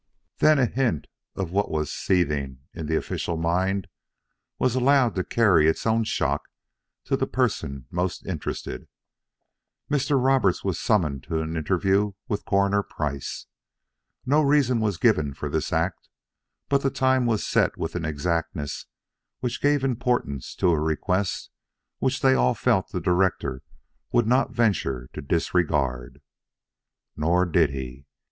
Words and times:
Then 0.39 0.57
a 0.57 0.65
hint 0.65 1.05
of 1.35 1.51
what 1.51 1.69
was 1.69 1.93
seething 1.93 2.61
in 2.73 2.87
the 2.87 2.95
official 2.95 3.37
mind 3.37 3.87
was 4.57 4.73
allowed 4.73 5.13
to 5.13 5.23
carry 5.23 5.67
its 5.67 5.85
own 5.85 6.05
shock 6.05 6.49
to 7.03 7.15
the 7.15 7.27
person 7.27 7.85
most 7.91 8.25
interested. 8.25 8.87
Mr. 9.91 10.17
Roberts 10.19 10.63
was 10.63 10.79
summoned 10.79 11.21
to 11.25 11.39
an 11.41 11.55
interview 11.55 12.13
with 12.27 12.45
Coroner 12.45 12.81
Price. 12.81 13.45
No 14.25 14.41
reason 14.41 14.79
was 14.79 14.97
given 14.97 15.35
for 15.35 15.49
this 15.49 15.71
act, 15.71 16.09
but 16.67 16.81
the 16.81 16.89
time 16.89 17.27
was 17.27 17.45
set 17.45 17.77
with 17.77 17.93
an 17.93 18.03
exactness 18.03 18.87
which 19.39 19.61
gave 19.61 19.83
importance 19.83 20.55
to 20.55 20.69
a 20.71 20.79
request 20.79 21.51
which 21.99 22.21
they 22.21 22.33
all 22.33 22.55
felt 22.55 22.89
the 22.91 22.99
director 23.01 23.61
would 24.11 24.25
not 24.25 24.49
venture 24.49 25.11
to 25.13 25.21
disregard. 25.21 26.23
Nor 27.15 27.45
did 27.45 27.69
he. 27.69 28.07